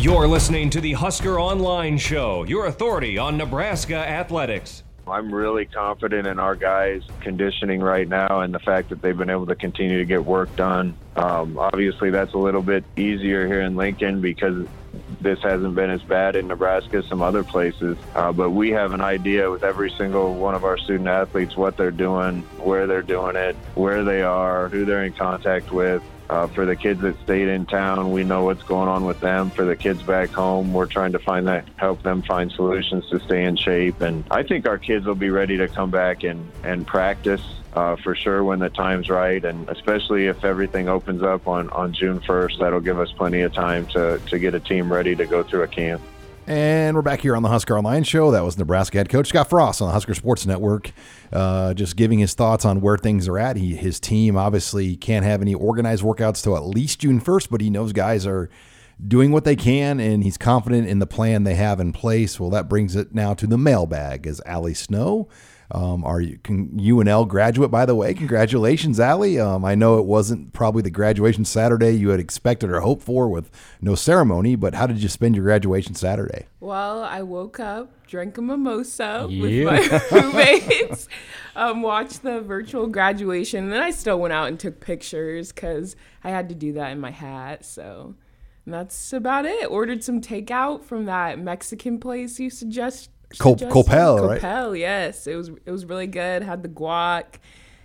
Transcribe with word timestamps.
You're 0.00 0.28
listening 0.28 0.70
to 0.70 0.80
the 0.80 0.92
Husker 0.92 1.40
Online 1.40 1.98
Show, 1.98 2.44
your 2.44 2.66
authority 2.66 3.18
on 3.18 3.36
Nebraska 3.36 3.96
athletics. 3.96 4.84
I'm 5.08 5.34
really 5.34 5.64
confident 5.64 6.28
in 6.28 6.38
our 6.38 6.54
guys' 6.54 7.02
conditioning 7.20 7.80
right 7.80 8.06
now 8.06 8.42
and 8.42 8.54
the 8.54 8.60
fact 8.60 8.90
that 8.90 9.02
they've 9.02 9.18
been 9.18 9.28
able 9.28 9.46
to 9.46 9.56
continue 9.56 9.98
to 9.98 10.04
get 10.04 10.24
work 10.24 10.54
done. 10.54 10.96
Um, 11.16 11.58
obviously, 11.58 12.10
that's 12.10 12.34
a 12.34 12.38
little 12.38 12.62
bit 12.62 12.84
easier 12.96 13.44
here 13.48 13.62
in 13.62 13.74
Lincoln 13.74 14.20
because 14.20 14.68
this 15.20 15.42
hasn't 15.42 15.74
been 15.74 15.90
as 15.90 16.02
bad 16.02 16.36
in 16.36 16.46
Nebraska 16.46 16.98
as 16.98 17.06
some 17.06 17.20
other 17.20 17.42
places. 17.42 17.98
Uh, 18.14 18.30
but 18.30 18.50
we 18.50 18.70
have 18.70 18.92
an 18.92 19.00
idea 19.00 19.50
with 19.50 19.64
every 19.64 19.90
single 19.90 20.32
one 20.32 20.54
of 20.54 20.62
our 20.62 20.78
student 20.78 21.08
athletes 21.08 21.56
what 21.56 21.76
they're 21.76 21.90
doing, 21.90 22.42
where 22.62 22.86
they're 22.86 23.02
doing 23.02 23.34
it, 23.34 23.56
where 23.74 24.04
they 24.04 24.22
are, 24.22 24.68
who 24.68 24.84
they're 24.84 25.02
in 25.02 25.12
contact 25.12 25.72
with. 25.72 26.04
Uh, 26.30 26.46
for 26.48 26.66
the 26.66 26.76
kids 26.76 27.00
that 27.00 27.18
stayed 27.22 27.48
in 27.48 27.64
town, 27.64 28.12
we 28.12 28.22
know 28.22 28.44
what's 28.44 28.62
going 28.64 28.88
on 28.88 29.04
with 29.06 29.18
them. 29.20 29.50
For 29.50 29.64
the 29.64 29.76
kids 29.76 30.02
back 30.02 30.28
home, 30.28 30.74
we're 30.74 30.86
trying 30.86 31.12
to 31.12 31.18
find 31.18 31.46
that, 31.48 31.66
help 31.76 32.02
them 32.02 32.22
find 32.22 32.52
solutions 32.52 33.08
to 33.08 33.18
stay 33.20 33.44
in 33.44 33.56
shape. 33.56 34.00
And 34.02 34.24
I 34.30 34.42
think 34.42 34.68
our 34.68 34.76
kids 34.76 35.06
will 35.06 35.14
be 35.14 35.30
ready 35.30 35.56
to 35.56 35.68
come 35.68 35.90
back 35.90 36.24
and, 36.24 36.50
and 36.64 36.86
practice 36.86 37.40
uh, 37.72 37.96
for 37.96 38.14
sure 38.14 38.44
when 38.44 38.58
the 38.58 38.68
time's 38.68 39.08
right. 39.08 39.42
And 39.42 39.68
especially 39.70 40.26
if 40.26 40.44
everything 40.44 40.88
opens 40.88 41.22
up 41.22 41.48
on, 41.48 41.70
on 41.70 41.94
June 41.94 42.20
1st, 42.20 42.58
that'll 42.58 42.80
give 42.80 43.00
us 43.00 43.10
plenty 43.12 43.40
of 43.40 43.54
time 43.54 43.86
to, 43.88 44.20
to 44.26 44.38
get 44.38 44.54
a 44.54 44.60
team 44.60 44.92
ready 44.92 45.16
to 45.16 45.24
go 45.24 45.42
through 45.42 45.62
a 45.62 45.68
camp. 45.68 46.02
And 46.48 46.96
we're 46.96 47.02
back 47.02 47.20
here 47.20 47.36
on 47.36 47.42
the 47.42 47.50
Husker 47.50 47.76
Online 47.76 48.04
Show. 48.04 48.30
That 48.30 48.42
was 48.42 48.56
Nebraska 48.56 48.96
head 48.96 49.10
coach 49.10 49.28
Scott 49.28 49.50
Frost 49.50 49.82
on 49.82 49.88
the 49.88 49.92
Husker 49.92 50.14
Sports 50.14 50.46
Network, 50.46 50.92
uh, 51.30 51.74
just 51.74 51.94
giving 51.94 52.20
his 52.20 52.32
thoughts 52.32 52.64
on 52.64 52.80
where 52.80 52.96
things 52.96 53.28
are 53.28 53.38
at. 53.38 53.58
He, 53.58 53.76
his 53.76 54.00
team 54.00 54.34
obviously 54.38 54.96
can't 54.96 55.26
have 55.26 55.42
any 55.42 55.52
organized 55.52 56.02
workouts 56.02 56.42
till 56.42 56.56
at 56.56 56.64
least 56.64 57.00
June 57.00 57.20
1st, 57.20 57.50
but 57.50 57.60
he 57.60 57.68
knows 57.68 57.92
guys 57.92 58.26
are 58.26 58.48
doing 59.06 59.30
what 59.30 59.44
they 59.44 59.56
can, 59.56 60.00
and 60.00 60.24
he's 60.24 60.38
confident 60.38 60.88
in 60.88 61.00
the 61.00 61.06
plan 61.06 61.44
they 61.44 61.54
have 61.54 61.80
in 61.80 61.92
place. 61.92 62.40
Well, 62.40 62.48
that 62.48 62.66
brings 62.66 62.96
it 62.96 63.14
now 63.14 63.34
to 63.34 63.46
the 63.46 63.58
mailbag 63.58 64.26
as 64.26 64.40
Allie 64.46 64.72
Snow 64.72 65.28
um, 65.70 66.02
are 66.04 66.20
you 66.20 66.38
can, 66.38 66.70
UNL 66.78 67.28
graduate, 67.28 67.70
by 67.70 67.84
the 67.84 67.94
way? 67.94 68.14
Congratulations, 68.14 68.98
Allie. 68.98 69.38
Um, 69.38 69.64
I 69.64 69.74
know 69.74 69.98
it 69.98 70.06
wasn't 70.06 70.52
probably 70.54 70.80
the 70.80 70.90
graduation 70.90 71.44
Saturday 71.44 71.92
you 71.92 72.08
had 72.08 72.20
expected 72.20 72.70
or 72.70 72.80
hoped 72.80 73.02
for 73.02 73.28
with 73.28 73.50
no 73.80 73.94
ceremony, 73.94 74.56
but 74.56 74.74
how 74.74 74.86
did 74.86 75.02
you 75.02 75.08
spend 75.08 75.34
your 75.34 75.44
graduation 75.44 75.94
Saturday? 75.94 76.46
Well, 76.60 77.02
I 77.02 77.22
woke 77.22 77.60
up, 77.60 78.06
drank 78.06 78.38
a 78.38 78.42
mimosa 78.42 79.26
yeah. 79.28 79.42
with 79.42 80.10
my 80.12 80.18
roommates, 80.20 81.06
um, 81.56 81.82
watched 81.82 82.22
the 82.22 82.40
virtual 82.40 82.86
graduation, 82.86 83.64
and 83.64 83.72
then 83.72 83.82
I 83.82 83.90
still 83.90 84.18
went 84.18 84.32
out 84.32 84.48
and 84.48 84.58
took 84.58 84.80
pictures 84.80 85.52
because 85.52 85.96
I 86.24 86.30
had 86.30 86.48
to 86.48 86.54
do 86.54 86.72
that 86.74 86.92
in 86.92 87.00
my 87.00 87.10
hat. 87.10 87.66
So 87.66 88.14
that's 88.66 89.12
about 89.12 89.44
it. 89.44 89.70
Ordered 89.70 90.02
some 90.02 90.22
takeout 90.22 90.84
from 90.84 91.04
that 91.04 91.38
Mexican 91.38 92.00
place 92.00 92.40
you 92.40 92.48
suggest 92.48 93.10
Col- 93.36 93.56
Copel, 93.56 94.26
right? 94.26 94.40
Copel, 94.40 94.78
yes. 94.78 95.26
It 95.26 95.36
was 95.36 95.50
it 95.66 95.70
was 95.70 95.84
really 95.84 96.06
good. 96.06 96.42
Had 96.42 96.62
the 96.62 96.68
guac, 96.68 97.36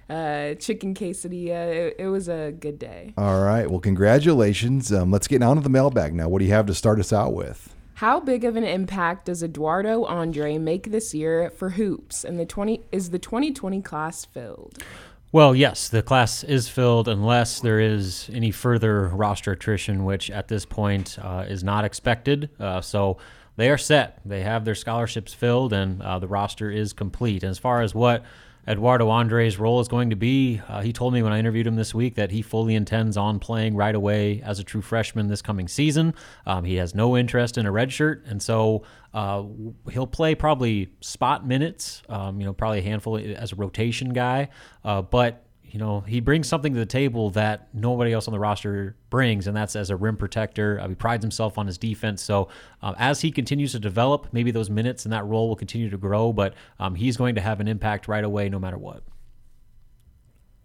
uh, 0.10 0.54
chicken 0.56 0.94
quesadilla. 0.94 1.74
It, 1.74 1.96
it, 2.00 2.08
was 2.08 2.30
a 2.30 2.52
good 2.52 2.80
day. 2.80 3.14
All 3.18 3.42
right. 3.42 3.70
Well, 3.70 3.80
congratulations. 3.80 4.92
Um, 4.92 5.12
let's 5.12 5.28
get 5.28 5.44
on 5.44 5.58
to 5.58 5.62
the 5.62 5.70
mailbag 5.70 6.14
now. 6.14 6.30
What 6.30 6.40
do 6.40 6.46
you 6.46 6.52
have 6.52 6.66
to 6.68 6.74
start 6.74 7.00
us 7.00 7.12
out 7.12 7.34
with? 7.34 7.76
How 7.96 8.20
big 8.20 8.44
of 8.44 8.56
an 8.56 8.64
impact 8.64 9.26
does 9.26 9.44
Eduardo 9.44 10.04
Andre 10.06 10.58
make 10.58 10.92
this 10.92 11.14
year 11.14 11.50
for 11.50 11.72
hoops? 11.72 12.24
And 12.24 12.40
the 12.40 12.46
twenty 12.46 12.82
is 12.92 13.10
the 13.10 13.20
2020 13.20 13.82
class 13.82 14.26
filled? 14.26 14.84
Well, 15.34 15.56
yes, 15.56 15.90
the 15.90 16.04
class 16.04 16.44
is 16.44 16.70
filled 16.70 17.08
unless 17.08 17.60
there 17.60 17.80
is 17.80 18.30
any 18.32 18.52
further 18.52 19.08
roster 19.08 19.52
attrition, 19.52 20.06
which 20.06 20.30
at 20.30 20.48
this 20.48 20.64
point 20.64 21.18
uh, 21.20 21.46
is 21.48 21.64
not 21.64 21.86
expected. 21.86 22.52
Uh, 22.60 22.82
so 22.82 23.18
they 23.56 23.70
are 23.70 23.78
set. 23.78 24.20
They 24.26 24.42
have 24.42 24.66
their 24.66 24.76
scholarships 24.76 25.34
filled, 25.34 25.74
and 25.74 26.02
uh, 26.02 26.20
the 26.20 26.28
roster 26.28 26.72
is 26.72 26.94
complete. 26.94 27.44
As 27.44 27.60
far 27.60 27.82
as 27.82 27.94
what 27.94 28.24
Eduardo 28.68 29.10
Andre's 29.10 29.60
role 29.60 29.80
is 29.82 29.88
going 29.88 30.10
to 30.10 30.16
be, 30.16 30.62
uh, 30.70 30.82
he 30.82 30.94
told 30.94 31.14
me 31.14 31.22
when 31.22 31.34
I 31.34 31.40
interviewed 31.40 31.68
him 31.68 31.76
this 31.76 31.94
week 31.94 32.16
that 32.16 32.32
he 32.32 32.42
fully 32.42 32.76
intends 32.76 33.18
on 33.18 33.40
playing 33.40 33.76
right 33.76 33.94
away 33.94 34.42
as 34.42 34.60
a 34.60 34.64
true 34.64 34.82
freshman 34.82 35.28
this 35.28 35.42
coming 35.42 35.68
season. 35.68 36.16
Um, 36.46 36.64
he 36.64 36.76
has 36.76 36.96
no 36.96 37.18
interest 37.18 37.58
in 37.58 37.66
a 37.66 37.72
red 37.72 37.92
shirt, 37.92 38.24
and 38.26 38.42
so 38.42 38.84
uh, 39.14 39.44
he'll 39.92 40.08
play 40.08 40.34
probably 40.34 40.90
spot 41.02 41.46
minutes. 41.46 42.02
Um, 42.08 42.40
you 42.40 42.46
know, 42.46 42.54
probably 42.54 42.80
a 42.80 42.84
handful 42.84 43.18
as 43.18 43.52
a 43.52 43.56
rotation 43.56 44.14
guy, 44.14 44.50
uh, 44.84 45.02
but 45.02 45.46
you 45.74 45.80
know, 45.80 46.02
he 46.02 46.20
brings 46.20 46.48
something 46.48 46.72
to 46.76 46.80
the 46.80 46.86
table 46.86 47.32
that 47.32 47.68
nobody 47.74 48.14
else 48.14 48.28
on 48.28 48.32
the 48.32 48.38
roster 48.38 48.96
brings, 49.10 49.48
and 49.48 49.58
that's 49.58 49.76
as 49.76 49.90
a 49.90 49.96
rim 49.96 50.16
protector. 50.16 50.80
Uh, 50.80 50.88
he 50.88 50.94
prides 50.94 51.24
himself 51.24 51.58
on 51.58 51.66
his 51.66 51.80
defense. 51.80 52.22
So 52.22 52.50
uh, 52.84 52.94
as 53.00 53.22
he 53.22 53.32
continues 53.32 53.72
to 53.72 53.80
develop, 53.80 54.28
maybe 54.32 54.52
those 54.52 54.70
minutes 54.70 55.04
and 55.04 55.12
that 55.14 55.26
role 55.26 55.48
will 55.48 55.56
continue 55.56 55.90
to 55.90 55.98
grow, 55.98 56.32
but 56.32 56.54
um, 56.80 56.94
he's 56.94 57.18
going 57.18 57.34
to 57.34 57.42
have 57.42 57.60
an 57.60 57.68
impact 57.68 58.08
right 58.08 58.24
away, 58.24 58.50
no 58.50 58.60
matter 58.60 58.78
what. 58.78 59.02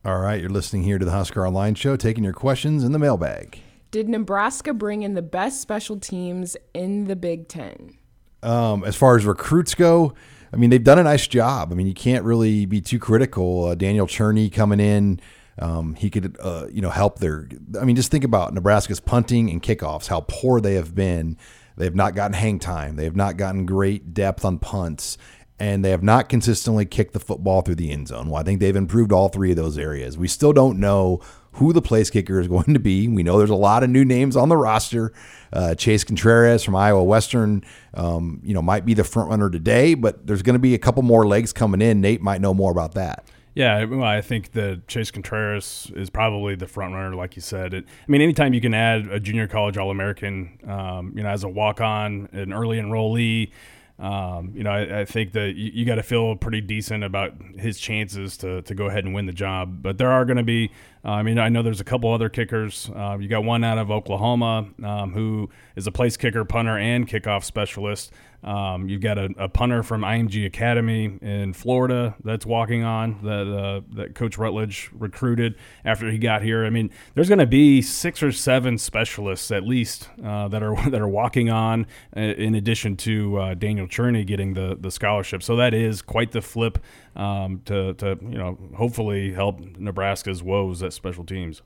All 0.04 0.18
right, 0.18 0.38
you're 0.38 0.50
listening 0.50 0.82
here 0.82 0.98
to 0.98 1.06
the 1.06 1.10
Husker 1.10 1.46
Online 1.46 1.74
Show, 1.74 1.96
taking 1.96 2.22
your 2.22 2.34
questions 2.34 2.84
in 2.84 2.92
the 2.92 2.98
mailbag. 2.98 3.60
Did 3.90 4.10
Nebraska 4.10 4.74
bring 4.74 5.04
in 5.04 5.14
the 5.14 5.22
best 5.22 5.62
special 5.62 5.98
teams 5.98 6.54
in 6.74 7.06
the 7.06 7.16
Big 7.16 7.48
Ten? 7.48 7.96
Um, 8.42 8.84
as 8.84 8.94
far 8.94 9.16
as 9.16 9.24
recruits 9.24 9.74
go, 9.74 10.12
I 10.52 10.56
mean, 10.56 10.70
they've 10.70 10.82
done 10.82 10.98
a 10.98 11.02
nice 11.02 11.26
job. 11.26 11.72
I 11.72 11.74
mean, 11.74 11.86
you 11.86 11.94
can't 11.94 12.24
really 12.24 12.66
be 12.66 12.80
too 12.80 12.98
critical. 12.98 13.66
Uh, 13.66 13.74
Daniel 13.74 14.06
Cerni 14.06 14.52
coming 14.52 14.80
in, 14.80 15.20
um, 15.58 15.94
he 15.94 16.10
could, 16.10 16.36
uh, 16.40 16.66
you 16.70 16.80
know, 16.80 16.90
help 16.90 17.18
their. 17.18 17.48
I 17.80 17.84
mean, 17.84 17.96
just 17.96 18.10
think 18.10 18.24
about 18.24 18.54
Nebraska's 18.54 19.00
punting 19.00 19.50
and 19.50 19.62
kickoffs, 19.62 20.08
how 20.08 20.24
poor 20.26 20.60
they 20.60 20.74
have 20.74 20.94
been. 20.94 21.36
They 21.76 21.84
have 21.84 21.94
not 21.94 22.14
gotten 22.14 22.32
hang 22.32 22.58
time. 22.58 22.96
They 22.96 23.04
have 23.04 23.16
not 23.16 23.36
gotten 23.36 23.64
great 23.64 24.12
depth 24.12 24.44
on 24.44 24.58
punts, 24.58 25.16
and 25.60 25.84
they 25.84 25.90
have 25.90 26.02
not 26.02 26.28
consistently 26.28 26.84
kicked 26.84 27.12
the 27.12 27.20
football 27.20 27.62
through 27.62 27.76
the 27.76 27.90
end 27.90 28.08
zone. 28.08 28.28
Well, 28.30 28.40
I 28.40 28.44
think 28.44 28.60
they've 28.60 28.74
improved 28.74 29.12
all 29.12 29.28
three 29.28 29.50
of 29.50 29.56
those 29.56 29.78
areas. 29.78 30.18
We 30.18 30.28
still 30.28 30.52
don't 30.52 30.78
know 30.78 31.20
who 31.58 31.72
the 31.72 31.82
place 31.82 32.10
kicker 32.10 32.40
is 32.40 32.48
going 32.48 32.74
to 32.74 32.80
be. 32.80 33.08
We 33.08 33.22
know 33.22 33.38
there's 33.38 33.50
a 33.50 33.54
lot 33.54 33.82
of 33.82 33.90
new 33.90 34.04
names 34.04 34.36
on 34.36 34.48
the 34.48 34.56
roster. 34.56 35.12
Uh, 35.52 35.74
Chase 35.74 36.04
Contreraz 36.04 36.64
from 36.64 36.76
Iowa 36.76 37.02
Western, 37.02 37.64
um, 37.94 38.40
you 38.44 38.52
know, 38.52 38.62
might 38.62 38.84
be 38.84 38.94
the 38.94 39.04
front 39.04 39.30
runner 39.30 39.48
today, 39.48 39.94
but 39.94 40.26
there's 40.26 40.42
going 40.42 40.54
to 40.54 40.60
be 40.60 40.74
a 40.74 40.78
couple 40.78 41.02
more 41.02 41.26
legs 41.26 41.52
coming 41.52 41.80
in. 41.80 42.00
Nate 42.00 42.20
might 42.20 42.40
know 42.40 42.52
more 42.52 42.70
about 42.70 42.94
that. 42.94 43.26
Yeah, 43.54 43.86
I 44.04 44.20
think 44.20 44.52
that 44.52 44.86
Chase 44.86 45.10
Contreraz 45.10 45.96
is 45.96 46.10
probably 46.10 46.54
the 46.54 46.68
front 46.68 46.94
runner, 46.94 47.16
like 47.16 47.34
you 47.34 47.42
said. 47.42 47.74
It, 47.74 47.86
I 47.86 48.10
mean, 48.10 48.20
anytime 48.20 48.54
you 48.54 48.60
can 48.60 48.72
add 48.72 49.08
a 49.08 49.18
junior 49.18 49.48
college 49.48 49.76
All 49.76 49.90
American, 49.90 50.60
um, 50.64 51.12
you 51.16 51.24
know, 51.24 51.28
as 51.28 51.42
a 51.42 51.48
walk 51.48 51.80
on, 51.80 52.28
an 52.30 52.52
early 52.52 52.78
enrollee, 52.78 53.50
um, 53.98 54.52
you 54.54 54.62
know, 54.62 54.70
I, 54.70 55.00
I, 55.00 55.04
think 55.04 55.32
that 55.32 55.56
you, 55.56 55.72
you 55.74 55.84
got 55.84 55.96
to 55.96 56.04
feel 56.04 56.36
pretty 56.36 56.60
decent 56.60 57.02
about 57.02 57.32
his 57.58 57.80
chances 57.80 58.36
to, 58.38 58.62
to 58.62 58.74
go 58.74 58.86
ahead 58.86 59.04
and 59.04 59.12
win 59.12 59.26
the 59.26 59.32
job. 59.32 59.82
But 59.82 59.98
there 59.98 60.12
are 60.12 60.24
going 60.24 60.36
to 60.36 60.44
be, 60.44 60.70
uh, 61.08 61.12
I 61.12 61.22
mean, 61.22 61.38
I 61.38 61.48
know 61.48 61.62
there's 61.62 61.80
a 61.80 61.84
couple 61.84 62.12
other 62.12 62.28
kickers. 62.28 62.90
Uh, 62.94 63.16
you 63.18 63.28
got 63.28 63.42
one 63.42 63.64
out 63.64 63.78
of 63.78 63.90
Oklahoma 63.90 64.68
um, 64.84 65.14
who 65.14 65.48
is 65.74 65.86
a 65.86 65.90
place 65.90 66.18
kicker, 66.18 66.44
punter, 66.44 66.76
and 66.76 67.08
kickoff 67.08 67.44
specialist. 67.44 68.12
Um, 68.44 68.88
you've 68.88 69.00
got 69.00 69.18
a, 69.18 69.30
a, 69.36 69.48
punter 69.48 69.82
from 69.82 70.02
IMG 70.02 70.46
Academy 70.46 71.18
in 71.20 71.52
Florida 71.54 72.14
that's 72.22 72.46
walking 72.46 72.84
on 72.84 73.18
that 73.24 73.52
uh, 73.52 73.80
that 73.96 74.14
Coach 74.14 74.38
Rutledge 74.38 74.90
recruited 74.92 75.56
after 75.84 76.08
he 76.08 76.18
got 76.18 76.42
here. 76.42 76.64
I 76.64 76.70
mean, 76.70 76.90
there's 77.14 77.28
going 77.28 77.40
to 77.40 77.48
be 77.48 77.82
six 77.82 78.22
or 78.22 78.30
seven 78.30 78.78
specialists 78.78 79.50
at 79.50 79.64
least 79.64 80.08
uh, 80.24 80.46
that 80.48 80.62
are 80.62 80.76
that 80.90 81.00
are 81.00 81.08
walking 81.08 81.50
on, 81.50 81.86
uh, 82.16 82.20
in 82.20 82.54
addition 82.54 82.96
to 82.98 83.38
uh, 83.38 83.54
Daniel 83.54 83.88
Cerni 83.88 84.24
getting 84.24 84.54
the 84.54 84.76
the 84.78 84.92
scholarship. 84.92 85.42
So 85.42 85.56
that 85.56 85.74
is 85.74 86.00
quite 86.00 86.30
the 86.30 86.42
flip 86.42 86.78
um, 87.16 87.60
to 87.64 87.94
to 87.94 88.18
you 88.22 88.38
know 88.38 88.56
hopefully 88.76 89.32
help 89.32 89.58
Nebraska's 89.78 90.44
woes 90.44 90.80
at 90.84 90.92
special 90.98 91.24
teams. 91.24 91.62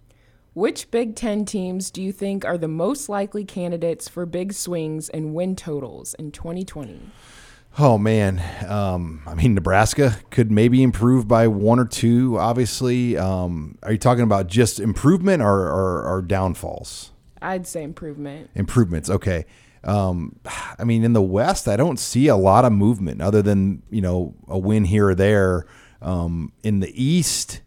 Which 0.54 0.90
Big 0.90 1.16
Ten 1.16 1.44
teams 1.44 1.90
do 1.90 2.02
you 2.02 2.12
think 2.12 2.44
are 2.44 2.58
the 2.58 2.68
most 2.68 3.08
likely 3.08 3.44
candidates 3.44 4.06
for 4.06 4.26
big 4.26 4.52
swings 4.52 5.08
and 5.08 5.34
win 5.34 5.56
totals 5.56 6.14
in 6.14 6.30
2020? 6.30 7.00
Oh 7.78 7.96
man, 7.96 8.42
um, 8.68 9.22
I 9.26 9.34
mean 9.34 9.54
Nebraska 9.54 10.18
could 10.30 10.52
maybe 10.52 10.82
improve 10.82 11.26
by 11.26 11.48
one 11.48 11.78
or 11.78 11.86
two. 11.86 12.38
Obviously, 12.38 13.16
um, 13.16 13.78
are 13.82 13.92
you 13.92 13.98
talking 13.98 14.24
about 14.24 14.46
just 14.46 14.78
improvement 14.78 15.42
or, 15.42 15.68
or, 15.68 16.04
or 16.04 16.22
downfalls? 16.22 17.12
I'd 17.40 17.66
say 17.66 17.82
improvement. 17.82 18.50
Improvements, 18.54 19.08
okay. 19.08 19.46
Um, 19.84 20.38
I 20.78 20.84
mean, 20.84 21.02
in 21.02 21.14
the 21.14 21.22
West, 21.22 21.66
I 21.66 21.76
don't 21.76 21.98
see 21.98 22.28
a 22.28 22.36
lot 22.36 22.66
of 22.66 22.72
movement 22.72 23.22
other 23.22 23.40
than 23.40 23.82
you 23.88 24.02
know 24.02 24.34
a 24.48 24.58
win 24.58 24.84
here 24.84 25.08
or 25.08 25.14
there. 25.14 25.66
Um, 26.02 26.52
in 26.62 26.80
the 26.80 26.92
East, 27.02 27.62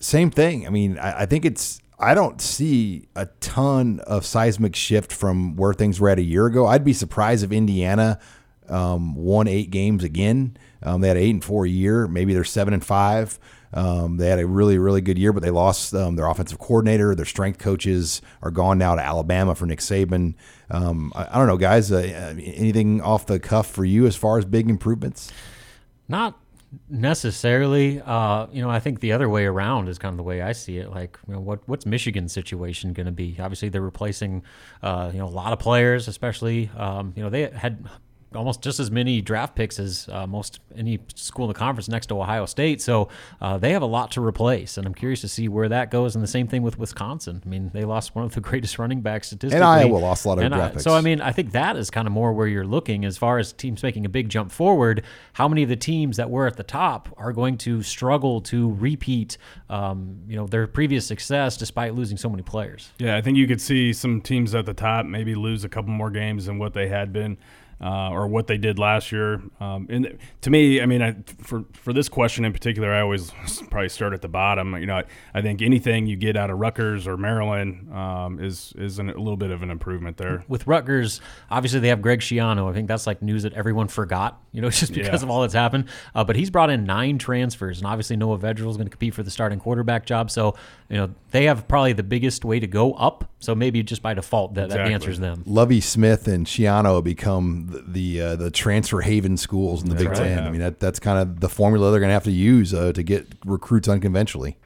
same 0.00 0.30
thing. 0.30 0.66
I 0.66 0.70
mean, 0.70 0.98
I, 0.98 1.22
I, 1.22 1.26
think 1.26 1.44
it's. 1.44 1.80
I 1.98 2.14
don't 2.14 2.40
see 2.40 3.08
a 3.16 3.26
ton 3.40 4.00
of 4.00 4.24
seismic 4.24 4.76
shift 4.76 5.12
from 5.12 5.56
where 5.56 5.74
things 5.74 6.00
were 6.00 6.08
at 6.08 6.18
a 6.18 6.22
year 6.22 6.46
ago. 6.46 6.66
I'd 6.66 6.84
be 6.84 6.92
surprised 6.92 7.44
if 7.44 7.50
Indiana 7.50 8.20
um, 8.68 9.14
won 9.14 9.48
eight 9.48 9.70
games 9.70 10.04
again. 10.04 10.56
Um, 10.82 11.00
they 11.00 11.08
had 11.08 11.16
eight 11.16 11.30
and 11.30 11.44
four 11.44 11.66
a 11.66 11.68
year. 11.68 12.06
Maybe 12.06 12.34
they're 12.34 12.44
seven 12.44 12.72
and 12.72 12.84
five. 12.84 13.38
Um, 13.72 14.16
they 14.16 14.28
had 14.28 14.38
a 14.38 14.46
really, 14.46 14.78
really 14.78 15.00
good 15.00 15.18
year, 15.18 15.32
but 15.32 15.42
they 15.42 15.50
lost 15.50 15.94
um, 15.94 16.16
their 16.16 16.26
offensive 16.26 16.58
coordinator. 16.58 17.14
Their 17.14 17.26
strength 17.26 17.58
coaches 17.58 18.22
are 18.42 18.50
gone 18.50 18.78
now 18.78 18.94
to 18.94 19.02
Alabama 19.02 19.54
for 19.54 19.66
Nick 19.66 19.80
Saban. 19.80 20.34
Um, 20.70 21.12
I, 21.14 21.26
I, 21.30 21.38
don't 21.38 21.46
know, 21.46 21.58
guys. 21.58 21.92
Uh, 21.92 22.34
anything 22.38 23.00
off 23.02 23.26
the 23.26 23.38
cuff 23.38 23.70
for 23.70 23.84
you 23.84 24.06
as 24.06 24.16
far 24.16 24.38
as 24.38 24.44
big 24.44 24.70
improvements? 24.70 25.30
Not 26.08 26.38
necessarily. 26.88 28.00
Uh, 28.00 28.46
you 28.52 28.62
know, 28.62 28.70
I 28.70 28.80
think 28.80 29.00
the 29.00 29.12
other 29.12 29.28
way 29.28 29.46
around 29.46 29.88
is 29.88 29.98
kind 29.98 30.12
of 30.12 30.16
the 30.16 30.22
way 30.22 30.42
I 30.42 30.52
see 30.52 30.78
it. 30.78 30.90
Like, 30.90 31.18
you 31.26 31.34
know, 31.34 31.40
what 31.40 31.66
what's 31.66 31.86
Michigan's 31.86 32.32
situation 32.32 32.92
going 32.92 33.06
to 33.06 33.12
be? 33.12 33.36
Obviously, 33.38 33.68
they're 33.68 33.80
replacing, 33.80 34.42
uh, 34.82 35.10
you 35.12 35.18
know, 35.18 35.26
a 35.26 35.28
lot 35.28 35.52
of 35.52 35.58
players, 35.58 36.08
especially. 36.08 36.70
Um, 36.76 37.12
you 37.16 37.22
know, 37.22 37.30
they 37.30 37.48
had 37.50 37.86
almost 38.34 38.62
just 38.62 38.78
as 38.78 38.90
many 38.90 39.20
draft 39.20 39.54
picks 39.54 39.78
as 39.78 40.08
uh, 40.12 40.26
most 40.26 40.60
any 40.76 40.98
school 41.14 41.46
in 41.46 41.48
the 41.48 41.58
conference 41.58 41.88
next 41.88 42.06
to 42.06 42.20
Ohio 42.20 42.46
State. 42.46 42.80
So 42.82 43.08
uh, 43.40 43.58
they 43.58 43.72
have 43.72 43.82
a 43.82 43.86
lot 43.86 44.10
to 44.12 44.24
replace, 44.24 44.76
and 44.76 44.86
I'm 44.86 44.94
curious 44.94 45.20
to 45.22 45.28
see 45.28 45.48
where 45.48 45.68
that 45.68 45.90
goes. 45.90 46.14
And 46.14 46.22
the 46.22 46.28
same 46.28 46.46
thing 46.46 46.62
with 46.62 46.78
Wisconsin. 46.78 47.42
I 47.44 47.48
mean, 47.48 47.70
they 47.72 47.84
lost 47.84 48.14
one 48.14 48.24
of 48.24 48.34
the 48.34 48.40
greatest 48.48 48.78
running 48.78 49.00
backs 49.00 49.28
statistically. 49.28 49.56
And 49.56 49.64
Iowa 49.64 49.96
lost 49.96 50.24
a 50.24 50.28
lot 50.28 50.38
of 50.38 50.44
and, 50.44 50.54
draft 50.54 50.74
picks. 50.74 50.84
So 50.84 50.94
I 50.94 51.00
mean, 51.00 51.20
I 51.20 51.32
think 51.32 51.52
that 51.52 51.76
is 51.76 51.90
kind 51.90 52.06
of 52.06 52.12
more 52.12 52.32
where 52.32 52.46
you're 52.46 52.66
looking 52.66 53.04
as 53.04 53.16
far 53.16 53.38
as 53.38 53.52
teams 53.52 53.82
making 53.82 54.04
a 54.04 54.10
big 54.10 54.28
jump 54.28 54.52
forward. 54.52 55.04
How 55.32 55.48
many 55.48 55.62
of 55.62 55.68
the 55.68 55.76
teams 55.76 56.16
that 56.18 56.30
were 56.30 56.46
at 56.46 56.56
the 56.56 56.62
top 56.62 57.14
are 57.16 57.32
going 57.32 57.56
to 57.58 57.82
struggle 57.82 58.40
to 58.42 58.72
repeat, 58.74 59.38
um, 59.70 60.20
you 60.28 60.36
know, 60.36 60.46
their 60.46 60.66
previous 60.66 61.06
success 61.06 61.56
despite 61.56 61.94
losing 61.94 62.18
so 62.18 62.28
many 62.28 62.42
players? 62.42 62.90
Yeah, 62.98 63.16
I 63.16 63.22
think 63.22 63.38
you 63.38 63.46
could 63.46 63.60
see 63.60 63.92
some 63.92 64.20
teams 64.20 64.54
at 64.54 64.66
the 64.66 64.74
top 64.74 65.06
maybe 65.06 65.34
lose 65.34 65.64
a 65.64 65.68
couple 65.68 65.90
more 65.90 66.10
games 66.10 66.46
than 66.46 66.58
what 66.58 66.74
they 66.74 66.88
had 66.88 67.12
been 67.12 67.38
uh, 67.80 68.10
or 68.10 68.26
what 68.26 68.46
they 68.46 68.58
did 68.58 68.78
last 68.78 69.12
year. 69.12 69.40
Um, 69.60 69.86
and 69.88 70.18
to 70.40 70.50
me, 70.50 70.80
I 70.80 70.86
mean, 70.86 71.02
I, 71.02 71.16
for 71.42 71.64
for 71.72 71.92
this 71.92 72.08
question 72.08 72.44
in 72.44 72.52
particular, 72.52 72.92
I 72.92 73.00
always 73.00 73.30
probably 73.70 73.88
start 73.88 74.12
at 74.12 74.22
the 74.22 74.28
bottom. 74.28 74.74
You 74.76 74.86
know, 74.86 74.96
I, 74.96 75.04
I 75.34 75.42
think 75.42 75.62
anything 75.62 76.06
you 76.06 76.16
get 76.16 76.36
out 76.36 76.50
of 76.50 76.58
Rutgers 76.58 77.06
or 77.06 77.16
Maryland 77.16 77.92
um, 77.94 78.40
is 78.40 78.72
is 78.76 78.98
an, 78.98 79.10
a 79.10 79.18
little 79.18 79.36
bit 79.36 79.50
of 79.50 79.62
an 79.62 79.70
improvement 79.70 80.16
there. 80.16 80.44
With 80.48 80.66
Rutgers, 80.66 81.20
obviously 81.50 81.80
they 81.80 81.88
have 81.88 82.02
Greg 82.02 82.20
Schiano. 82.20 82.68
I 82.68 82.72
think 82.72 82.88
that's 82.88 83.06
like 83.06 83.22
news 83.22 83.44
that 83.44 83.52
everyone 83.52 83.88
forgot. 83.88 84.42
You 84.52 84.60
know, 84.60 84.70
just 84.78 84.92
because 84.92 85.22
yeah. 85.22 85.26
of 85.26 85.30
all 85.30 85.42
that's 85.42 85.54
happened. 85.54 85.88
Uh, 86.14 86.24
but 86.24 86.36
he's 86.36 86.50
brought 86.50 86.70
in 86.70 86.84
nine 86.84 87.18
transfers, 87.18 87.78
and 87.78 87.86
obviously 87.86 88.16
Noah 88.16 88.38
Vedral 88.38 88.70
is 88.70 88.76
going 88.76 88.86
to 88.86 88.90
compete 88.90 89.14
for 89.14 89.22
the 89.22 89.30
starting 89.30 89.60
quarterback 89.60 90.04
job. 90.04 90.30
So 90.30 90.56
you 90.88 90.96
know 90.96 91.14
they 91.30 91.44
have 91.44 91.68
probably 91.68 91.92
the 91.92 92.02
biggest 92.02 92.44
way 92.44 92.58
to 92.58 92.66
go 92.66 92.94
up. 92.94 93.30
So 93.40 93.54
maybe 93.54 93.84
just 93.84 94.02
by 94.02 94.14
default 94.14 94.54
that, 94.54 94.64
exactly. 94.66 94.88
that 94.88 94.94
answers 94.94 95.20
them. 95.20 95.44
Lovie 95.46 95.80
Smith 95.80 96.26
and 96.26 96.44
Schiano 96.44 97.04
become 97.04 97.67
the 97.70 97.84
the, 97.86 98.20
uh, 98.20 98.36
the 98.36 98.50
transfer 98.50 99.00
haven 99.00 99.36
schools 99.36 99.82
in 99.82 99.88
the 99.88 99.94
that's 99.94 100.04
Big 100.04 100.12
right, 100.12 100.18
Ten. 100.18 100.38
Yeah. 100.38 100.46
I 100.46 100.50
mean 100.50 100.60
that 100.60 100.80
that's 100.80 100.98
kind 100.98 101.18
of 101.18 101.40
the 101.40 101.48
formula 101.48 101.90
they're 101.90 102.00
going 102.00 102.10
to 102.10 102.14
have 102.14 102.24
to 102.24 102.30
use 102.30 102.74
uh, 102.74 102.92
to 102.92 103.02
get 103.02 103.26
recruits 103.44 103.88
unconventionally. 103.88 104.56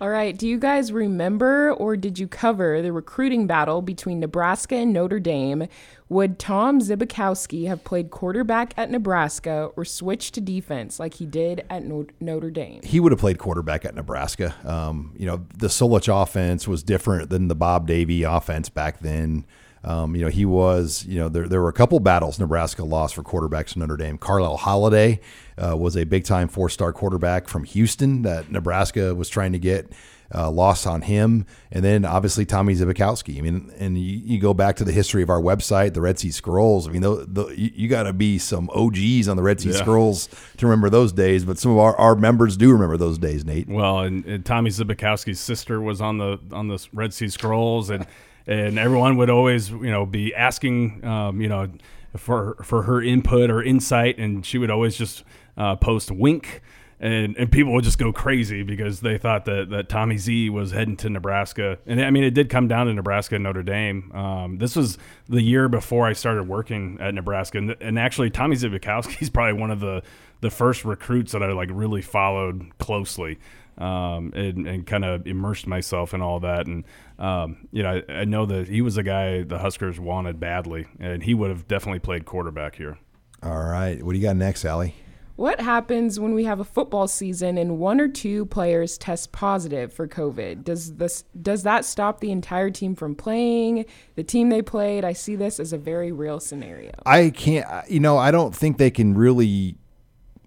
All 0.00 0.08
right. 0.08 0.34
Do 0.34 0.48
you 0.48 0.58
guys 0.58 0.92
remember 0.92 1.72
or 1.74 1.94
did 1.94 2.18
you 2.18 2.26
cover 2.26 2.80
the 2.80 2.90
recruiting 2.90 3.46
battle 3.46 3.82
between 3.82 4.18
Nebraska 4.18 4.76
and 4.76 4.94
Notre 4.94 5.20
Dame? 5.20 5.68
Would 6.08 6.38
Tom 6.38 6.80
Zbikowski 6.80 7.66
have 7.68 7.84
played 7.84 8.10
quarterback 8.10 8.72
at 8.78 8.90
Nebraska 8.90 9.70
or 9.76 9.84
switched 9.84 10.32
to 10.34 10.40
defense 10.40 10.98
like 10.98 11.14
he 11.14 11.26
did 11.26 11.66
at 11.68 11.84
Notre 11.84 12.50
Dame? 12.50 12.80
He 12.82 12.98
would 12.98 13.12
have 13.12 13.20
played 13.20 13.36
quarterback 13.36 13.84
at 13.84 13.94
Nebraska. 13.94 14.54
Um, 14.64 15.12
you 15.18 15.26
know, 15.26 15.44
the 15.58 15.66
Solich 15.66 16.08
offense 16.10 16.66
was 16.66 16.82
different 16.82 17.28
than 17.28 17.48
the 17.48 17.54
Bob 17.54 17.86
Davie 17.86 18.22
offense 18.22 18.70
back 18.70 19.00
then. 19.00 19.44
Um, 19.82 20.14
you 20.14 20.22
know, 20.22 20.30
he 20.30 20.44
was, 20.44 21.06
you 21.06 21.18
know, 21.18 21.28
there, 21.28 21.48
there 21.48 21.60
were 21.60 21.68
a 21.68 21.74
couple 21.74 21.98
battles 22.00 22.38
Nebraska 22.38 22.84
lost 22.84 23.14
for 23.14 23.22
quarterbacks 23.22 23.74
in 23.74 23.80
Notre 23.80 23.96
Dame. 23.96 24.18
Carlyle 24.18 24.58
Holiday 24.58 25.20
uh, 25.56 25.76
was 25.76 25.96
a 25.96 26.04
big 26.04 26.24
time 26.24 26.48
four 26.48 26.68
star 26.68 26.92
quarterback 26.92 27.48
from 27.48 27.64
Houston 27.64 28.22
that 28.22 28.50
Nebraska 28.50 29.14
was 29.14 29.28
trying 29.28 29.52
to 29.52 29.58
get. 29.58 29.90
Uh, 30.32 30.48
loss 30.48 30.86
on 30.86 31.02
him, 31.02 31.44
and 31.72 31.84
then 31.84 32.04
obviously 32.04 32.46
Tommy 32.46 32.72
Zbikowski. 32.72 33.36
I 33.38 33.40
mean, 33.40 33.72
and 33.80 33.98
you, 33.98 34.16
you, 34.16 34.38
go 34.38 34.54
back 34.54 34.76
to 34.76 34.84
the 34.84 34.92
history 34.92 35.24
of 35.24 35.28
our 35.28 35.40
website, 35.40 35.92
the 35.92 36.00
Red 36.00 36.20
Sea 36.20 36.30
Scrolls. 36.30 36.86
I 36.86 36.92
mean, 36.92 37.02
the, 37.02 37.26
the, 37.28 37.48
you, 37.48 37.72
you 37.74 37.88
got 37.88 38.04
to 38.04 38.12
be 38.12 38.38
some 38.38 38.70
OGs 38.70 39.26
on 39.26 39.36
the 39.36 39.42
Red 39.42 39.60
Sea 39.60 39.70
yeah. 39.70 39.78
Scrolls 39.78 40.28
to 40.58 40.66
remember 40.66 40.88
those 40.88 41.12
days. 41.12 41.44
But 41.44 41.58
some 41.58 41.72
of 41.72 41.78
our, 41.78 41.96
our 41.96 42.14
members 42.14 42.56
do 42.56 42.70
remember 42.70 42.96
those 42.96 43.18
days, 43.18 43.44
Nate. 43.44 43.68
Well, 43.68 44.02
and, 44.02 44.24
and 44.24 44.46
Tommy 44.46 44.70
Zbikowski's 44.70 45.40
sister 45.40 45.80
was 45.80 46.00
on 46.00 46.18
the 46.18 46.38
on 46.52 46.68
the 46.68 46.78
Red 46.92 47.12
Sea 47.12 47.28
Scrolls, 47.28 47.90
and 47.90 48.06
and 48.50 48.78
everyone 48.78 49.16
would 49.16 49.30
always 49.30 49.70
you 49.70 49.90
know 49.90 50.04
be 50.04 50.34
asking 50.34 51.04
um, 51.04 51.40
you 51.40 51.48
know 51.48 51.68
for 52.16 52.56
for 52.62 52.82
her 52.82 53.00
input 53.00 53.50
or 53.50 53.62
insight, 53.62 54.18
and 54.18 54.44
she 54.44 54.58
would 54.58 54.70
always 54.70 54.96
just 54.96 55.24
uh, 55.56 55.76
post 55.76 56.10
wink. 56.10 56.60
And, 57.02 57.34
and 57.38 57.50
people 57.50 57.72
would 57.72 57.84
just 57.84 57.96
go 57.96 58.12
crazy 58.12 58.62
because 58.62 59.00
they 59.00 59.16
thought 59.16 59.46
that, 59.46 59.70
that 59.70 59.88
Tommy 59.88 60.18
Z 60.18 60.50
was 60.50 60.70
heading 60.70 60.98
to 60.98 61.08
Nebraska. 61.08 61.78
And 61.86 61.98
I 61.98 62.10
mean, 62.10 62.24
it 62.24 62.32
did 62.34 62.50
come 62.50 62.68
down 62.68 62.88
to 62.88 62.92
Nebraska 62.92 63.36
and 63.36 63.44
Notre 63.44 63.62
Dame. 63.62 64.12
Um, 64.12 64.58
this 64.58 64.76
was 64.76 64.98
the 65.26 65.40
year 65.40 65.70
before 65.70 66.06
I 66.06 66.12
started 66.12 66.46
working 66.46 66.98
at 67.00 67.14
Nebraska. 67.14 67.56
And, 67.56 67.74
and 67.80 67.98
actually, 67.98 68.28
Tommy 68.28 68.54
Zbikowski 68.54 69.22
is 69.22 69.30
probably 69.30 69.58
one 69.58 69.70
of 69.70 69.80
the, 69.80 70.02
the 70.42 70.50
first 70.50 70.84
recruits 70.84 71.32
that 71.32 71.42
I 71.42 71.50
like 71.52 71.70
really 71.72 72.02
followed 72.02 72.70
closely 72.76 73.38
um, 73.80 74.32
and, 74.34 74.66
and 74.66 74.86
kind 74.86 75.04
of 75.04 75.26
immersed 75.26 75.66
myself 75.66 76.12
in 76.12 76.20
all 76.20 76.40
that. 76.40 76.66
And 76.66 76.84
um, 77.18 77.68
you 77.72 77.82
know, 77.82 78.02
I, 78.08 78.12
I, 78.12 78.24
know 78.24 78.46
that 78.46 78.68
he 78.68 78.82
was 78.82 78.96
a 78.96 79.02
guy 79.02 79.42
the 79.42 79.58
Huskers 79.58 79.98
wanted 79.98 80.38
badly, 80.38 80.86
and 80.98 81.22
he 81.22 81.34
would 81.34 81.50
have 81.50 81.66
definitely 81.66 81.98
played 81.98 82.26
quarterback 82.26 82.76
here. 82.76 82.98
All 83.42 83.64
right, 83.64 84.02
what 84.02 84.12
do 84.12 84.18
you 84.18 84.24
got 84.24 84.36
next, 84.36 84.64
Allie? 84.64 84.94
What 85.36 85.58
happens 85.58 86.20
when 86.20 86.34
we 86.34 86.44
have 86.44 86.60
a 86.60 86.64
football 86.64 87.08
season 87.08 87.56
and 87.56 87.78
one 87.78 87.98
or 87.98 88.08
two 88.08 88.44
players 88.44 88.98
test 88.98 89.32
positive 89.32 89.90
for 89.90 90.06
COVID? 90.06 90.64
Does 90.64 90.96
this 90.96 91.24
does 91.40 91.62
that 91.62 91.86
stop 91.86 92.20
the 92.20 92.30
entire 92.30 92.68
team 92.68 92.94
from 92.94 93.14
playing? 93.14 93.86
The 94.16 94.22
team 94.22 94.50
they 94.50 94.60
played, 94.60 95.02
I 95.02 95.14
see 95.14 95.36
this 95.36 95.58
as 95.58 95.72
a 95.72 95.78
very 95.78 96.12
real 96.12 96.40
scenario. 96.40 96.92
I 97.06 97.30
can't, 97.30 97.66
you 97.88 98.00
know, 98.00 98.18
I 98.18 98.30
don't 98.30 98.54
think 98.54 98.76
they 98.76 98.90
can 98.90 99.14
really 99.14 99.76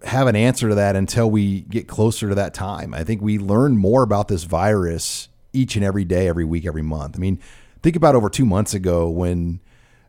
have 0.03 0.27
an 0.27 0.35
answer 0.35 0.69
to 0.69 0.75
that 0.75 0.95
until 0.95 1.29
we 1.29 1.61
get 1.61 1.87
closer 1.87 2.29
to 2.29 2.35
that 2.35 2.53
time. 2.53 2.93
I 2.93 3.03
think 3.03 3.21
we 3.21 3.37
learn 3.37 3.77
more 3.77 4.03
about 4.03 4.27
this 4.27 4.43
virus 4.43 5.29
each 5.53 5.75
and 5.75 5.85
every 5.85 6.05
day, 6.05 6.27
every 6.27 6.45
week, 6.45 6.65
every 6.65 6.81
month. 6.81 7.15
I 7.15 7.19
mean, 7.19 7.39
think 7.81 7.95
about 7.95 8.15
over 8.15 8.29
two 8.29 8.45
months 8.45 8.73
ago 8.73 9.09
when 9.09 9.59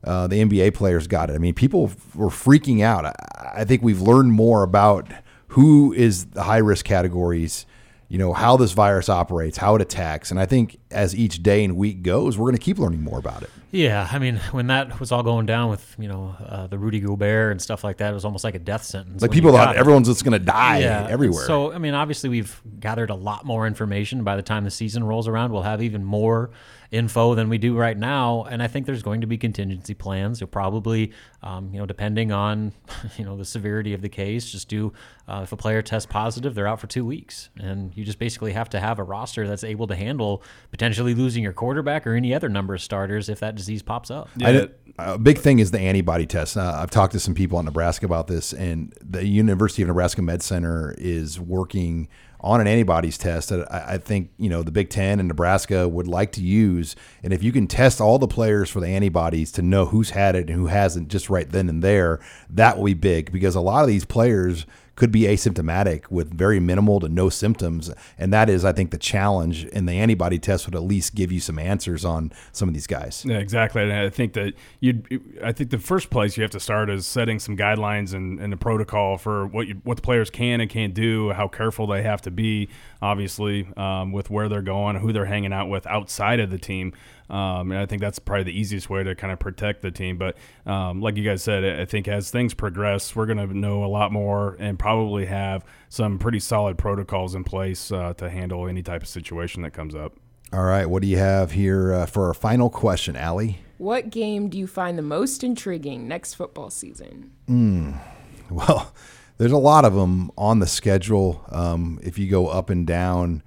uh, 0.02 0.26
the 0.26 0.42
NBA 0.42 0.74
players 0.74 1.06
got 1.06 1.30
it. 1.30 1.34
I 1.34 1.38
mean, 1.38 1.54
people 1.54 1.90
were 2.14 2.28
freaking 2.28 2.82
out. 2.82 3.04
I, 3.04 3.14
I 3.56 3.64
think 3.64 3.82
we've 3.82 4.00
learned 4.00 4.32
more 4.32 4.62
about 4.62 5.08
who 5.48 5.92
is 5.92 6.26
the 6.26 6.42
high 6.42 6.58
risk 6.58 6.84
categories 6.84 7.66
you 8.08 8.18
know 8.18 8.32
how 8.32 8.56
this 8.56 8.72
virus 8.72 9.08
operates, 9.08 9.56
how 9.56 9.74
it 9.74 9.82
attacks, 9.82 10.30
and 10.30 10.38
I 10.38 10.46
think 10.46 10.78
as 10.90 11.16
each 11.16 11.42
day 11.42 11.64
and 11.64 11.76
week 11.76 12.02
goes, 12.02 12.38
we're 12.38 12.44
going 12.44 12.56
to 12.56 12.62
keep 12.62 12.78
learning 12.78 13.02
more 13.02 13.18
about 13.18 13.42
it. 13.42 13.50
Yeah, 13.74 14.08
I 14.08 14.20
mean, 14.20 14.36
when 14.52 14.68
that 14.68 15.00
was 15.00 15.10
all 15.10 15.24
going 15.24 15.46
down 15.46 15.68
with 15.68 15.96
you 15.98 16.06
know 16.06 16.36
uh, 16.38 16.68
the 16.68 16.78
Rudy 16.78 17.00
Gobert 17.00 17.50
and 17.50 17.60
stuff 17.60 17.82
like 17.82 17.96
that, 17.96 18.12
it 18.12 18.14
was 18.14 18.24
almost 18.24 18.44
like 18.44 18.54
a 18.54 18.60
death 18.60 18.84
sentence. 18.84 19.20
Like 19.20 19.32
people 19.32 19.50
thought 19.50 19.74
everyone's 19.74 20.06
just 20.06 20.22
going 20.22 20.32
to 20.32 20.38
die 20.38 20.78
yeah. 20.78 21.08
everywhere. 21.10 21.44
So 21.44 21.72
I 21.72 21.78
mean, 21.78 21.92
obviously 21.92 22.30
we've 22.30 22.62
gathered 22.78 23.10
a 23.10 23.16
lot 23.16 23.44
more 23.44 23.66
information. 23.66 24.22
By 24.22 24.36
the 24.36 24.42
time 24.42 24.62
the 24.62 24.70
season 24.70 25.02
rolls 25.02 25.26
around, 25.26 25.50
we'll 25.50 25.62
have 25.62 25.82
even 25.82 26.04
more 26.04 26.50
info 26.90 27.34
than 27.34 27.48
we 27.48 27.58
do 27.58 27.76
right 27.76 27.96
now. 27.96 28.44
And 28.44 28.62
I 28.62 28.66
think 28.66 28.86
there's 28.86 29.02
going 29.02 29.20
to 29.20 29.26
be 29.26 29.38
contingency 29.38 29.94
plans. 29.94 30.40
You'll 30.40 30.48
probably, 30.48 31.12
um, 31.42 31.72
you 31.72 31.78
know, 31.78 31.86
depending 31.86 32.32
on, 32.32 32.72
you 33.16 33.24
know, 33.24 33.36
the 33.36 33.44
severity 33.44 33.94
of 33.94 34.02
the 34.02 34.08
case, 34.08 34.50
just 34.50 34.68
do 34.68 34.92
uh, 35.26 35.40
if 35.42 35.52
a 35.52 35.56
player 35.56 35.80
tests 35.80 36.06
positive, 36.06 36.54
they're 36.54 36.66
out 36.66 36.80
for 36.80 36.86
two 36.86 37.04
weeks, 37.04 37.48
and 37.58 37.96
you 37.96 38.04
just 38.04 38.18
basically 38.18 38.52
have 38.52 38.68
to 38.70 38.80
have 38.80 38.98
a 38.98 39.02
roster 39.02 39.46
that's 39.46 39.64
able 39.64 39.86
to 39.86 39.96
handle 39.96 40.42
potentially 40.70 41.14
losing 41.14 41.42
your 41.42 41.52
quarterback 41.52 42.06
or 42.06 42.14
any 42.14 42.34
other 42.34 42.48
number 42.48 42.74
of 42.74 42.82
starters 42.82 43.28
if 43.28 43.40
that 43.40 43.54
disease 43.54 43.82
pops 43.82 44.10
up. 44.10 44.28
Yeah. 44.36 44.66
a 44.98 45.18
big 45.18 45.38
thing 45.38 45.60
is 45.60 45.70
the 45.70 45.80
antibody 45.80 46.26
test. 46.26 46.56
Uh, 46.56 46.78
I've 46.78 46.90
talked 46.90 47.12
to 47.14 47.20
some 47.20 47.34
people 47.34 47.58
in 47.58 47.64
Nebraska 47.64 48.04
about 48.04 48.26
this, 48.26 48.52
and 48.52 48.92
the 49.00 49.26
University 49.26 49.82
of 49.82 49.88
Nebraska 49.88 50.20
Med 50.20 50.42
Center 50.42 50.94
is 50.98 51.40
working 51.40 52.08
on 52.40 52.60
an 52.60 52.66
antibodies 52.66 53.16
test 53.16 53.48
that 53.48 53.72
I, 53.72 53.94
I, 53.94 53.98
think 53.98 54.30
you 54.38 54.50
know 54.50 54.62
the 54.62 54.70
Big 54.70 54.90
Ten 54.90 55.18
and 55.18 55.28
Nebraska 55.28 55.88
would 55.88 56.06
like 56.06 56.32
to 56.32 56.42
use. 56.42 56.94
And 57.22 57.32
if 57.32 57.42
you 57.42 57.52
can 57.52 57.66
test 57.66 58.00
all 58.00 58.18
the 58.18 58.28
players 58.28 58.68
for 58.70 58.80
the 58.80 58.88
antibodies 58.88 59.50
to 59.52 59.62
know 59.62 59.86
who's 59.86 60.10
had 60.10 60.36
it 60.36 60.50
and 60.50 60.58
who 60.58 60.66
hasn't, 60.66 61.08
just 61.08 61.30
right 61.30 61.48
then 61.48 61.68
and 61.68 61.82
there, 61.82 62.20
that 62.50 62.76
will 62.76 62.84
be 62.84 62.94
big 62.94 63.32
because 63.32 63.54
a 63.54 63.60
lot 63.60 63.82
of 63.82 63.88
these 63.88 64.04
players 64.04 64.66
could 64.96 65.10
be 65.10 65.22
asymptomatic 65.22 66.10
with 66.10 66.32
very 66.32 66.60
minimal 66.60 67.00
to 67.00 67.08
no 67.08 67.28
symptoms. 67.28 67.90
And 68.18 68.32
that 68.32 68.48
is, 68.48 68.64
I 68.64 68.72
think, 68.72 68.90
the 68.90 68.98
challenge. 68.98 69.66
And 69.72 69.88
the 69.88 69.94
antibody 69.94 70.38
test 70.38 70.66
would 70.66 70.74
at 70.74 70.82
least 70.82 71.14
give 71.14 71.32
you 71.32 71.40
some 71.40 71.58
answers 71.58 72.04
on 72.04 72.32
some 72.52 72.68
of 72.68 72.74
these 72.74 72.86
guys. 72.86 73.24
Yeah, 73.26 73.38
exactly. 73.38 73.82
And 73.82 73.92
I 73.92 74.10
think 74.10 74.34
that 74.34 74.54
you, 74.80 75.02
I 75.42 75.52
think 75.52 75.70
the 75.70 75.78
first 75.78 76.10
place 76.10 76.36
you 76.36 76.42
have 76.42 76.52
to 76.52 76.60
start 76.60 76.90
is 76.90 77.06
setting 77.06 77.38
some 77.38 77.56
guidelines 77.56 78.14
and, 78.14 78.38
and 78.40 78.52
a 78.52 78.56
protocol 78.56 79.18
for 79.18 79.46
what 79.46 79.66
you, 79.66 79.80
what 79.84 79.96
the 79.96 80.02
players 80.02 80.30
can 80.30 80.60
and 80.60 80.70
can't 80.70 80.94
do, 80.94 81.32
how 81.32 81.48
careful 81.48 81.86
they 81.86 82.02
have 82.02 82.22
to 82.22 82.30
be, 82.30 82.68
obviously, 83.02 83.68
um, 83.76 84.12
with 84.12 84.30
where 84.30 84.48
they're 84.48 84.62
going, 84.62 84.96
who 84.96 85.12
they're 85.12 85.24
hanging 85.24 85.52
out 85.52 85.68
with 85.68 85.86
outside 85.86 86.40
of 86.40 86.50
the 86.50 86.58
team. 86.58 86.92
Um, 87.30 87.72
and 87.72 87.80
I 87.80 87.86
think 87.86 88.02
that's 88.02 88.18
probably 88.18 88.44
the 88.44 88.58
easiest 88.58 88.90
way 88.90 89.02
to 89.02 89.14
kind 89.14 89.32
of 89.32 89.38
protect 89.38 89.82
the 89.82 89.90
team. 89.90 90.18
But 90.18 90.36
um, 90.66 91.00
like 91.00 91.16
you 91.16 91.24
guys 91.24 91.42
said, 91.42 91.64
I 91.80 91.84
think 91.84 92.06
as 92.06 92.30
things 92.30 92.54
progress, 92.54 93.16
we're 93.16 93.26
going 93.26 93.38
to 93.38 93.56
know 93.56 93.84
a 93.84 93.86
lot 93.86 94.12
more 94.12 94.56
and 94.58 94.78
probably 94.78 95.26
have 95.26 95.64
some 95.88 96.18
pretty 96.18 96.40
solid 96.40 96.76
protocols 96.76 97.34
in 97.34 97.44
place 97.44 97.90
uh, 97.90 98.12
to 98.14 98.28
handle 98.28 98.68
any 98.68 98.82
type 98.82 99.02
of 99.02 99.08
situation 99.08 99.62
that 99.62 99.72
comes 99.72 99.94
up. 99.94 100.14
All 100.52 100.64
right, 100.64 100.86
what 100.86 101.02
do 101.02 101.08
you 101.08 101.16
have 101.16 101.52
here 101.52 101.92
uh, 101.92 102.06
for 102.06 102.28
our 102.28 102.34
final 102.34 102.70
question, 102.70 103.16
Allie? 103.16 103.58
What 103.78 104.10
game 104.10 104.48
do 104.48 104.56
you 104.56 104.68
find 104.68 104.96
the 104.96 105.02
most 105.02 105.42
intriguing 105.42 106.06
next 106.06 106.34
football 106.34 106.70
season? 106.70 107.32
Mm, 107.48 107.98
well, 108.50 108.92
there's 109.38 109.50
a 109.50 109.58
lot 109.58 109.84
of 109.84 109.94
them 109.94 110.30
on 110.38 110.60
the 110.60 110.66
schedule. 110.66 111.44
Um, 111.48 111.98
if 112.02 112.18
you 112.18 112.30
go 112.30 112.46
up 112.46 112.70
and 112.70 112.86
down, 112.86 113.42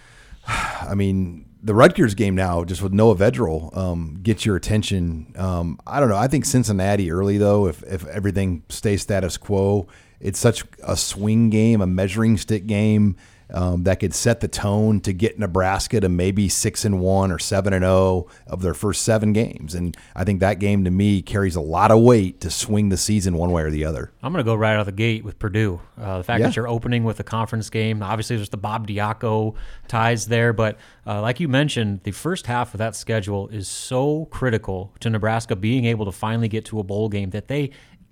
I 0.46 0.94
mean, 0.94 1.44
the 1.62 1.74
Rutgers 1.74 2.14
game 2.14 2.34
now, 2.34 2.64
just 2.64 2.82
with 2.82 2.92
Noah 2.92 3.16
Vedral, 3.16 3.76
um, 3.76 4.18
gets 4.22 4.46
your 4.46 4.56
attention. 4.56 5.32
Um, 5.36 5.78
I 5.86 6.00
don't 6.00 6.08
know. 6.08 6.16
I 6.16 6.26
think 6.28 6.44
Cincinnati 6.44 7.10
early 7.10 7.38
though, 7.38 7.66
if 7.66 7.82
if 7.82 8.06
everything 8.06 8.62
stays 8.68 9.02
status 9.02 9.36
quo, 9.36 9.86
it's 10.20 10.38
such 10.38 10.64
a 10.82 10.96
swing 10.96 11.50
game, 11.50 11.80
a 11.80 11.86
measuring 11.86 12.36
stick 12.36 12.66
game 12.66 13.16
um, 13.52 13.84
that 13.84 14.00
could 14.00 14.14
set 14.14 14.40
the 14.40 14.48
tone 14.48 15.00
to 15.00 15.12
get 15.12 15.38
Nebraska 15.38 16.00
to 16.00 16.08
maybe 16.08 16.48
six 16.48 16.84
and 16.84 17.00
one 17.00 17.30
or 17.32 17.38
seven 17.38 17.72
and 17.72 17.82
zero 17.82 17.90
oh 17.92 18.28
of 18.46 18.62
their 18.62 18.74
first 18.74 19.02
seven 19.02 19.32
games. 19.32 19.74
And 19.74 19.96
I 20.14 20.24
think 20.24 20.40
that 20.40 20.58
game 20.58 20.84
to 20.84 20.90
me 20.90 21.22
carries 21.22 21.56
a 21.56 21.60
lot 21.60 21.90
of 21.90 22.00
weight 22.00 22.40
to 22.42 22.50
swing 22.50 22.88
the 22.88 22.96
season 22.96 23.34
one 23.36 23.50
way 23.50 23.62
or 23.62 23.70
the 23.70 23.84
other. 23.84 24.12
I'm 24.22 24.32
going 24.32 24.44
to 24.44 24.48
go 24.48 24.54
right 24.54 24.74
out 24.74 24.80
of 24.80 24.86
the 24.86 24.92
gate 24.92 25.24
with 25.24 25.38
Purdue. 25.38 25.80
Uh, 25.98 26.18
the 26.18 26.24
fact 26.24 26.40
yeah. 26.40 26.46
that 26.46 26.56
you're 26.56 26.68
opening 26.68 27.04
with 27.04 27.20
a 27.20 27.24
conference 27.24 27.70
game, 27.70 28.02
obviously 28.02 28.36
there's 28.36 28.48
the 28.48 28.56
Bob 28.56 28.86
Diaco 28.86 29.54
ties 29.88 30.26
there, 30.26 30.52
but 30.52 30.78
uh, 31.06 31.20
like 31.20 31.40
you 31.40 31.48
mentioned, 31.48 32.00
the 32.04 32.12
first 32.12 32.46
half 32.46 32.74
of 32.74 32.78
that 32.78 32.94
schedule 32.94 33.48
is 33.48 33.68
so 33.68 34.26
critical 34.26 34.94
to 35.00 35.10
Nebraska 35.10 35.56
being 35.56 35.84
able 35.84 36.04
to 36.04 36.12
finally 36.12 36.48
get 36.48 36.64
to 36.66 36.78
a 36.78 36.82
bowl 36.82 37.08
game 37.08 37.30
that 37.30 37.48
they 37.48 37.70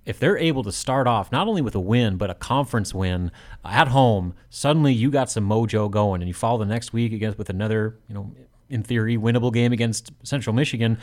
if 0.09 0.17
they're 0.17 0.39
able 0.39 0.63
to 0.63 0.71
start 0.71 1.05
off 1.05 1.31
not 1.31 1.47
only 1.47 1.61
with 1.61 1.75
a 1.75 1.79
win 1.79 2.17
but 2.17 2.31
a 2.31 2.33
conference 2.33 2.95
win 2.95 3.31
uh, 3.63 3.69
at 3.69 3.89
home, 3.89 4.33
suddenly 4.49 4.91
you 4.91 5.11
got 5.11 5.29
some 5.29 5.47
mojo 5.47 5.89
going, 5.89 6.21
and 6.21 6.27
you 6.27 6.33
follow 6.33 6.57
the 6.57 6.65
next 6.65 6.91
week 6.91 7.13
against 7.13 7.37
with 7.37 7.49
another, 7.49 7.95
you 8.07 8.15
know, 8.15 8.31
in 8.71 8.81
theory, 8.81 9.17
winnable 9.17 9.53
game 9.53 9.71
against 9.71 10.11
Central 10.23 10.55
Michigan. 10.55 10.97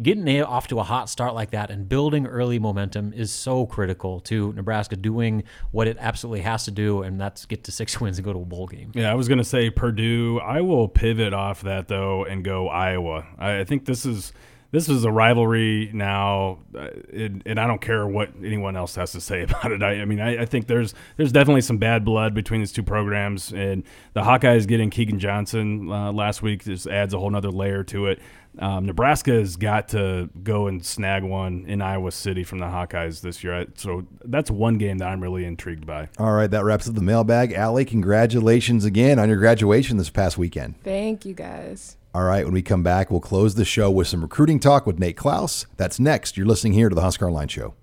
Getting 0.00 0.42
off 0.42 0.68
to 0.68 0.78
a 0.78 0.82
hot 0.84 1.10
start 1.10 1.34
like 1.34 1.50
that 1.50 1.70
and 1.70 1.88
building 1.88 2.26
early 2.26 2.58
momentum 2.58 3.12
is 3.12 3.32
so 3.32 3.66
critical 3.66 4.20
to 4.20 4.52
Nebraska 4.54 4.96
doing 4.96 5.42
what 5.72 5.86
it 5.88 5.96
absolutely 5.98 6.40
has 6.42 6.64
to 6.64 6.70
do, 6.70 7.02
and 7.02 7.20
that's 7.20 7.44
get 7.46 7.64
to 7.64 7.72
six 7.72 8.00
wins 8.00 8.16
and 8.18 8.24
go 8.24 8.32
to 8.32 8.38
a 8.38 8.44
bowl 8.44 8.68
game. 8.68 8.92
Yeah, 8.94 9.10
I 9.10 9.14
was 9.14 9.26
going 9.26 9.38
to 9.38 9.44
say 9.44 9.70
Purdue. 9.70 10.38
I 10.40 10.60
will 10.60 10.86
pivot 10.86 11.32
off 11.32 11.62
that 11.62 11.88
though 11.88 12.24
and 12.24 12.44
go 12.44 12.68
Iowa. 12.68 13.26
I 13.38 13.64
think 13.64 13.86
this 13.86 14.06
is 14.06 14.32
this 14.72 14.88
is 14.88 15.04
a 15.04 15.12
rivalry 15.12 15.90
now, 15.92 16.58
uh, 16.74 16.88
and, 17.12 17.42
and, 17.44 17.60
I 17.60 17.66
don't 17.66 17.80
care 17.80 18.06
what 18.06 18.30
anyone 18.42 18.74
else 18.74 18.94
has 18.94 19.12
to 19.12 19.20
say 19.20 19.42
about 19.44 19.70
it. 19.70 19.82
I, 19.82 20.00
I 20.00 20.04
mean, 20.06 20.18
I, 20.18 20.42
I, 20.42 20.44
think 20.46 20.66
there's 20.66 20.94
there's 21.16 21.30
definitely 21.30 21.60
some 21.60 21.76
bad 21.76 22.04
blood 22.04 22.34
between 22.34 22.60
these 22.60 22.72
two 22.72 22.82
programs, 22.82 23.52
and 23.52 23.84
the 24.14 24.22
Hawkeyes 24.22 24.66
getting 24.66 24.90
Keagan 24.90 25.18
Johnson 25.18 25.92
uh, 25.92 26.10
last 26.10 26.42
week 26.42 26.64
just 26.64 26.86
adds 26.86 27.14
a 27.14 27.18
whole 27.18 27.34
other 27.36 27.50
layer 27.50 27.84
to 27.84 28.06
it. 28.06 28.20
Um, 28.58 28.84
Nebraska 28.84 29.32
has 29.32 29.56
got 29.56 29.88
to 29.88 30.28
go 30.42 30.66
and 30.66 30.84
snag 30.84 31.22
one 31.22 31.64
in 31.66 31.80
Iowa 31.80 32.10
City 32.10 32.44
from 32.44 32.58
the 32.58 32.66
Hawkeyes 32.66 33.22
this 33.22 33.42
year. 33.42 33.66
So 33.76 34.06
that's 34.24 34.50
one 34.50 34.76
game 34.76 34.98
that 34.98 35.08
I'm 35.08 35.22
really 35.22 35.44
intrigued 35.44 35.86
by. 35.86 36.08
All 36.18 36.32
right, 36.32 36.50
that 36.50 36.64
wraps 36.64 36.88
up 36.88 36.94
the 36.94 37.02
mailbag. 37.02 37.52
Allie, 37.52 37.86
congratulations 37.86 38.84
again 38.84 39.18
on 39.18 39.28
your 39.28 39.38
graduation 39.38 39.96
this 39.96 40.10
past 40.10 40.36
weekend. 40.36 40.82
Thank 40.82 41.24
you, 41.24 41.32
guys. 41.34 41.96
All 42.14 42.24
right, 42.24 42.44
when 42.44 42.52
we 42.52 42.60
come 42.60 42.82
back, 42.82 43.10
we'll 43.10 43.20
close 43.20 43.54
the 43.54 43.64
show 43.64 43.90
with 43.90 44.06
some 44.06 44.20
recruiting 44.20 44.60
talk 44.60 44.86
with 44.86 44.98
Nate 44.98 45.16
Clouse. 45.16 45.66
That's 45.78 45.98
next. 45.98 46.36
You're 46.36 46.46
listening 46.46 46.74
here 46.74 46.90
to 46.90 46.94
the 46.94 47.00
Husker 47.00 47.26
Online 47.26 47.48
Show. 47.48 47.74